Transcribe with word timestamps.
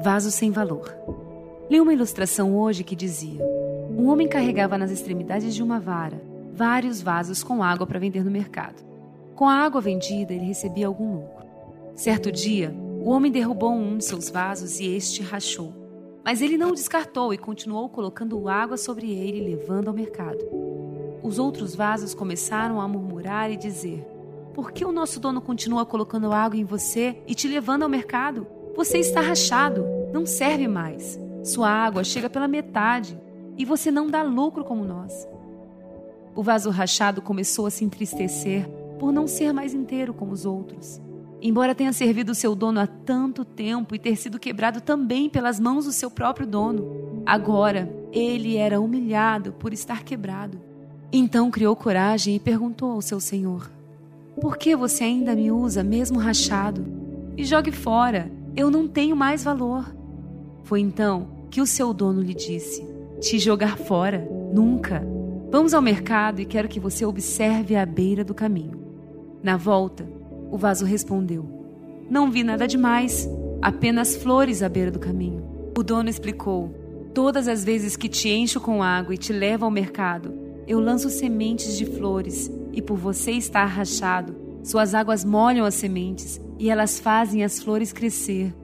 Vaso 0.00 0.30
sem 0.30 0.52
valor. 0.52 0.94
Li 1.68 1.80
uma 1.80 1.92
ilustração 1.92 2.56
hoje 2.56 2.84
que 2.84 2.94
dizia: 2.94 3.44
Um 3.90 4.08
homem 4.08 4.28
carregava 4.28 4.78
nas 4.78 4.92
extremidades 4.92 5.52
de 5.52 5.62
uma 5.62 5.80
vara 5.80 6.22
vários 6.52 7.02
vasos 7.02 7.42
com 7.42 7.62
água 7.62 7.86
para 7.86 7.98
vender 7.98 8.24
no 8.24 8.30
mercado. 8.30 8.84
Com 9.34 9.48
a 9.48 9.54
água 9.54 9.80
vendida, 9.80 10.32
ele 10.32 10.44
recebia 10.44 10.86
algum 10.86 11.16
lucro. 11.16 11.46
Certo 11.96 12.30
dia, 12.30 12.72
o 13.00 13.10
homem 13.10 13.30
derrubou 13.30 13.72
um 13.72 13.98
de 13.98 14.04
seus 14.04 14.28
vasos 14.28 14.78
e 14.78 14.86
este 14.86 15.22
rachou. 15.22 15.72
Mas 16.24 16.42
ele 16.42 16.56
não 16.56 16.70
o 16.70 16.74
descartou 16.74 17.34
e 17.34 17.38
continuou 17.38 17.88
colocando 17.88 18.48
água 18.48 18.76
sobre 18.76 19.10
ele 19.10 19.38
e 19.38 19.56
levando 19.56 19.88
ao 19.88 19.94
mercado. 19.94 20.44
Os 21.24 21.40
outros 21.40 21.74
vasos 21.74 22.14
começaram 22.14 22.80
a 22.80 22.86
murmurar 22.86 23.50
e 23.50 23.56
dizer: 23.56 24.06
Por 24.54 24.70
que 24.70 24.84
o 24.84 24.92
nosso 24.92 25.18
dono 25.18 25.40
continua 25.40 25.84
colocando 25.84 26.32
água 26.32 26.56
em 26.56 26.64
você 26.64 27.20
e 27.26 27.34
te 27.34 27.48
levando 27.48 27.82
ao 27.82 27.88
mercado? 27.88 28.57
Você 28.78 28.98
está 28.98 29.20
rachado, 29.20 29.84
não 30.12 30.24
serve 30.24 30.68
mais. 30.68 31.18
Sua 31.42 31.68
água 31.68 32.04
chega 32.04 32.30
pela 32.30 32.46
metade 32.46 33.18
e 33.56 33.64
você 33.64 33.90
não 33.90 34.06
dá 34.06 34.22
lucro 34.22 34.62
como 34.62 34.84
nós. 34.84 35.26
O 36.32 36.44
vaso 36.44 36.70
rachado 36.70 37.20
começou 37.20 37.66
a 37.66 37.70
se 37.72 37.84
entristecer 37.84 38.68
por 38.96 39.10
não 39.10 39.26
ser 39.26 39.52
mais 39.52 39.74
inteiro 39.74 40.14
como 40.14 40.30
os 40.30 40.46
outros. 40.46 41.00
Embora 41.42 41.74
tenha 41.74 41.92
servido 41.92 42.36
seu 42.36 42.54
dono 42.54 42.78
há 42.78 42.86
tanto 42.86 43.44
tempo 43.44 43.96
e 43.96 43.98
ter 43.98 44.14
sido 44.14 44.38
quebrado 44.38 44.80
também 44.80 45.28
pelas 45.28 45.58
mãos 45.58 45.84
do 45.84 45.90
seu 45.90 46.08
próprio 46.08 46.46
dono, 46.46 47.24
agora 47.26 47.92
ele 48.12 48.56
era 48.56 48.80
humilhado 48.80 49.54
por 49.54 49.72
estar 49.72 50.04
quebrado. 50.04 50.60
Então 51.12 51.50
criou 51.50 51.74
coragem 51.74 52.36
e 52.36 52.40
perguntou 52.40 52.92
ao 52.92 53.02
seu 53.02 53.18
senhor: 53.18 53.68
Por 54.40 54.56
que 54.56 54.76
você 54.76 55.02
ainda 55.02 55.34
me 55.34 55.50
usa 55.50 55.82
mesmo 55.82 56.20
rachado? 56.20 56.86
E 57.36 57.44
jogue 57.44 57.72
fora, 57.72 58.37
eu 58.56 58.70
não 58.70 58.88
tenho 58.88 59.16
mais 59.16 59.44
valor. 59.44 59.94
Foi 60.64 60.80
então 60.80 61.28
que 61.50 61.60
o 61.60 61.66
seu 61.66 61.92
dono 61.92 62.20
lhe 62.20 62.34
disse: 62.34 62.86
Te 63.20 63.38
jogar 63.38 63.76
fora? 63.78 64.28
Nunca. 64.52 65.06
Vamos 65.50 65.72
ao 65.72 65.80
mercado 65.80 66.40
e 66.40 66.44
quero 66.44 66.68
que 66.68 66.80
você 66.80 67.04
observe 67.04 67.74
à 67.74 67.86
beira 67.86 68.22
do 68.22 68.34
caminho. 68.34 68.78
Na 69.42 69.56
volta, 69.56 70.06
o 70.50 70.58
vaso 70.58 70.84
respondeu: 70.84 71.48
Não 72.10 72.30
vi 72.30 72.42
nada 72.42 72.66
demais, 72.66 73.28
apenas 73.62 74.16
flores 74.16 74.62
à 74.62 74.68
beira 74.68 74.90
do 74.90 74.98
caminho. 74.98 75.42
O 75.76 75.82
dono 75.82 76.08
explicou: 76.08 76.74
Todas 77.14 77.48
as 77.48 77.64
vezes 77.64 77.96
que 77.96 78.08
te 78.08 78.28
encho 78.28 78.60
com 78.60 78.82
água 78.82 79.14
e 79.14 79.18
te 79.18 79.32
levo 79.32 79.64
ao 79.64 79.70
mercado, 79.70 80.34
eu 80.66 80.80
lanço 80.80 81.08
sementes 81.08 81.76
de 81.76 81.86
flores, 81.86 82.50
e 82.72 82.82
por 82.82 82.98
você 82.98 83.32
estar 83.32 83.64
rachado, 83.64 84.36
suas 84.62 84.94
águas 84.94 85.24
molham 85.24 85.64
as 85.64 85.74
sementes 85.74 86.40
e 86.58 86.70
elas 86.70 86.98
fazem 86.98 87.44
as 87.44 87.62
flores 87.62 87.92
crescer. 87.92 88.54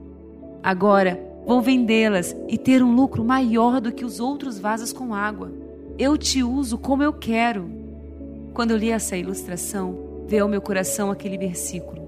Agora 0.63 1.21
vou 1.47 1.61
vendê-las 1.61 2.35
e 2.49 2.57
ter 2.57 2.83
um 2.83 2.95
lucro 2.95 3.25
maior 3.25 3.81
do 3.81 3.93
que 3.93 4.05
os 4.05 4.19
outros 4.19 4.59
vasos 4.59 4.93
com 4.93 5.15
água. 5.15 5.53
Eu 5.99 6.19
te 6.19 6.43
uso 6.43 6.77
como 6.77 7.03
eu 7.03 7.13
quero. 7.13 7.71
Quando 8.53 8.73
eu 8.73 8.77
li 8.77 8.91
essa 8.91 9.17
ilustração, 9.17 10.25
veio 10.27 10.45
ao 10.45 10.49
meu 10.49 10.61
coração 10.61 11.11
aquele 11.11 11.39
versículo: 11.39 12.03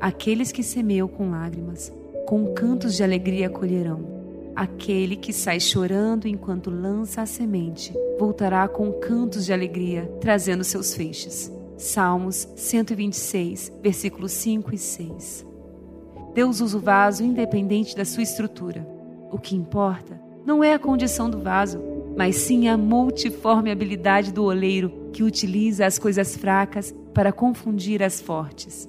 Aqueles 0.00 0.52
que 0.52 0.62
semeiam 0.62 1.08
com 1.08 1.30
lágrimas, 1.30 1.92
com 2.26 2.54
cantos 2.54 2.94
de 2.94 3.02
alegria 3.02 3.50
colherão. 3.50 4.18
Aquele 4.54 5.14
que 5.14 5.32
sai 5.32 5.60
chorando 5.60 6.26
enquanto 6.26 6.70
lança 6.70 7.22
a 7.22 7.26
semente, 7.26 7.94
voltará 8.18 8.66
com 8.66 8.92
cantos 8.92 9.46
de 9.46 9.52
alegria, 9.52 10.10
trazendo 10.20 10.64
seus 10.64 10.94
feixes. 10.94 11.52
Salmos 11.78 12.48
126, 12.56 13.72
versículos 13.80 14.32
5 14.32 14.74
e 14.74 14.78
6. 14.78 15.46
Deus 16.34 16.60
usa 16.60 16.76
o 16.76 16.80
vaso 16.80 17.22
independente 17.22 17.96
da 17.96 18.04
sua 18.04 18.24
estrutura. 18.24 18.84
O 19.30 19.38
que 19.38 19.54
importa 19.54 20.20
não 20.44 20.64
é 20.64 20.74
a 20.74 20.78
condição 20.78 21.30
do 21.30 21.38
vaso, 21.38 21.80
mas 22.16 22.34
sim 22.34 22.68
a 22.68 22.76
multiforme 22.76 23.70
habilidade 23.70 24.32
do 24.32 24.42
oleiro 24.42 25.08
que 25.12 25.22
utiliza 25.22 25.86
as 25.86 26.00
coisas 26.00 26.36
fracas 26.36 26.92
para 27.14 27.32
confundir 27.32 28.02
as 28.02 28.20
fortes. 28.20 28.88